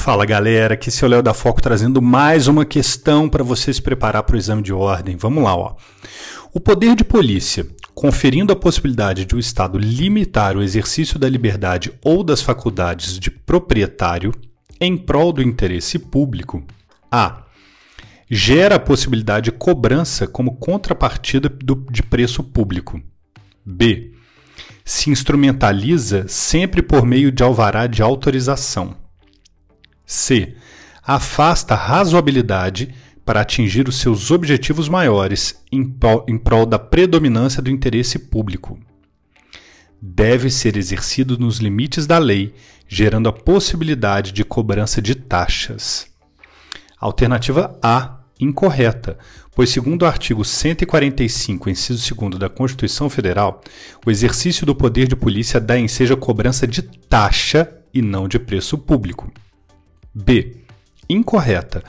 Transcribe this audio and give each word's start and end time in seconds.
Fala 0.00 0.24
galera, 0.24 0.72
aqui 0.72 0.88
é 0.88 1.04
o 1.04 1.08
Léo 1.10 1.22
da 1.22 1.34
Foco 1.34 1.60
trazendo 1.60 2.00
mais 2.00 2.48
uma 2.48 2.64
questão 2.64 3.28
para 3.28 3.44
você 3.44 3.70
se 3.70 3.82
preparar 3.82 4.22
para 4.22 4.34
o 4.34 4.38
exame 4.38 4.62
de 4.62 4.72
ordem. 4.72 5.14
Vamos 5.14 5.44
lá, 5.44 5.54
ó. 5.54 5.76
O 6.54 6.58
poder 6.58 6.96
de 6.96 7.04
polícia, 7.04 7.66
conferindo 7.94 8.50
a 8.50 8.56
possibilidade 8.56 9.26
de 9.26 9.34
o 9.34 9.38
Estado 9.38 9.76
limitar 9.76 10.56
o 10.56 10.62
exercício 10.62 11.18
da 11.18 11.28
liberdade 11.28 11.92
ou 12.02 12.24
das 12.24 12.40
faculdades 12.40 13.18
de 13.18 13.30
proprietário 13.30 14.32
em 14.80 14.96
prol 14.96 15.34
do 15.34 15.42
interesse 15.42 15.98
público, 15.98 16.64
a. 17.12 17.44
Gera 18.30 18.76
a 18.76 18.80
possibilidade 18.80 19.50
de 19.50 19.52
cobrança 19.52 20.26
como 20.26 20.56
contrapartida 20.56 21.46
do, 21.50 21.74
de 21.90 22.02
preço 22.02 22.42
público. 22.42 22.98
B. 23.66 24.12
Se 24.82 25.10
instrumentaliza 25.10 26.24
sempre 26.26 26.80
por 26.80 27.04
meio 27.04 27.30
de 27.30 27.42
alvará 27.42 27.86
de 27.86 28.00
autorização. 28.00 28.96
C. 30.10 30.56
Afasta 31.04 31.76
razoabilidade 31.76 32.92
para 33.24 33.42
atingir 33.42 33.88
os 33.88 34.00
seus 34.00 34.32
objetivos 34.32 34.88
maiores 34.88 35.62
em 35.70 35.84
prol, 35.84 36.26
em 36.28 36.36
prol 36.36 36.66
da 36.66 36.80
predominância 36.80 37.62
do 37.62 37.70
interesse 37.70 38.18
público. 38.18 38.76
Deve 40.02 40.50
ser 40.50 40.76
exercido 40.76 41.38
nos 41.38 41.58
limites 41.58 42.08
da 42.08 42.18
lei, 42.18 42.52
gerando 42.88 43.28
a 43.28 43.32
possibilidade 43.32 44.32
de 44.32 44.42
cobrança 44.42 45.00
de 45.00 45.14
taxas. 45.14 46.08
Alternativa 46.98 47.78
A, 47.80 48.18
incorreta, 48.40 49.16
pois, 49.54 49.70
segundo 49.70 50.02
o 50.02 50.06
artigo 50.06 50.44
145, 50.44 51.70
inciso 51.70 52.16
2 52.16 52.36
da 52.36 52.48
Constituição 52.48 53.08
Federal, 53.08 53.62
o 54.04 54.10
exercício 54.10 54.66
do 54.66 54.74
poder 54.74 55.06
de 55.06 55.14
polícia 55.14 55.60
dá 55.60 55.78
ensejo 55.78 56.14
a 56.14 56.16
cobrança 56.16 56.66
de 56.66 56.82
taxa 56.82 57.72
e 57.94 58.02
não 58.02 58.26
de 58.26 58.40
preço 58.40 58.76
público. 58.76 59.32
B. 60.14 60.56
Incorreta, 61.08 61.82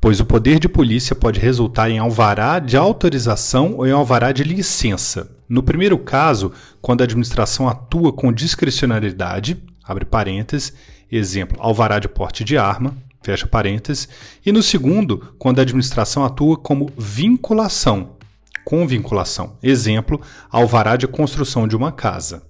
pois 0.00 0.18
o 0.18 0.24
poder 0.24 0.58
de 0.58 0.68
polícia 0.68 1.14
pode 1.14 1.38
resultar 1.38 1.88
em 1.88 1.98
alvará 1.98 2.58
de 2.58 2.76
autorização 2.76 3.76
ou 3.76 3.86
em 3.86 3.92
alvará 3.92 4.32
de 4.32 4.42
licença. 4.42 5.30
No 5.48 5.62
primeiro 5.62 5.96
caso, 5.98 6.52
quando 6.80 7.02
a 7.02 7.04
administração 7.04 7.68
atua 7.68 8.12
com 8.12 8.32
discricionalidade, 8.32 9.62
abre 9.84 10.04
parênteses, 10.04 10.72
exemplo, 11.10 11.56
alvará 11.60 11.98
de 11.98 12.08
porte 12.08 12.42
de 12.42 12.56
arma, 12.56 12.96
fecha 13.22 13.46
parênteses, 13.46 14.08
e 14.44 14.50
no 14.50 14.62
segundo, 14.62 15.34
quando 15.38 15.60
a 15.60 15.62
administração 15.62 16.24
atua 16.24 16.56
como 16.56 16.90
vinculação, 16.98 18.16
com 18.64 18.86
vinculação, 18.86 19.56
exemplo, 19.62 20.20
alvará 20.50 20.96
de 20.96 21.06
construção 21.06 21.68
de 21.68 21.76
uma 21.76 21.92
casa. 21.92 22.42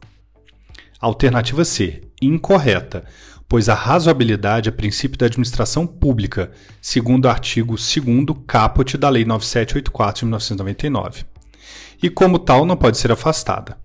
Alternativa 1.01 1.65
C, 1.65 2.03
incorreta, 2.23 3.05
pois 3.49 3.69
a 3.69 3.75
razoabilidade 3.75 4.69
é 4.69 4.73
princípio 4.73 5.19
da 5.19 5.27
administração 5.27 5.87
pública, 5.87 6.51
segundo 6.81 7.27
o 7.27 7.29
artigo 7.29 7.75
2 7.75 8.39
caput 8.47 8.97
da 8.97 9.09
Lei 9.09 9.25
9784 9.25 10.21
de 10.21 10.25
1999. 10.25 11.25
E 12.03 12.09
como 12.09 12.39
tal 12.39 12.65
não 12.65 12.77
pode 12.77 12.97
ser 12.97 13.13
afastada. 13.13 13.77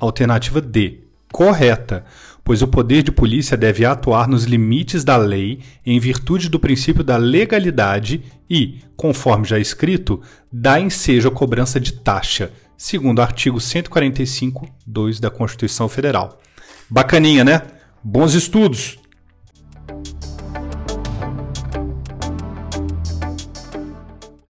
Alternativa 0.00 0.60
D, 0.60 1.04
correta, 1.30 2.04
pois 2.42 2.62
o 2.62 2.68
poder 2.68 3.02
de 3.02 3.12
polícia 3.12 3.56
deve 3.56 3.84
atuar 3.84 4.26
nos 4.26 4.44
limites 4.44 5.04
da 5.04 5.16
lei 5.16 5.60
em 5.84 6.00
virtude 6.00 6.48
do 6.48 6.58
princípio 6.58 7.04
da 7.04 7.16
legalidade 7.16 8.22
e, 8.48 8.78
conforme 8.96 9.46
já 9.46 9.58
escrito, 9.58 10.20
dá 10.50 10.80
ensejo 10.80 11.28
a 11.28 11.32
cobrança 11.32 11.78
de 11.78 11.92
taxa, 11.92 12.50
segundo 12.76 13.18
o 13.18 13.22
artigo 13.22 13.60
145, 13.60 14.66
2 14.86 15.20
da 15.20 15.30
Constituição 15.30 15.88
Federal. 15.88 16.40
Bacaninha, 16.90 17.44
né? 17.44 17.62
Bons 18.02 18.34
estudos! 18.34 18.99